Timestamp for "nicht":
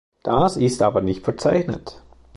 1.01-1.23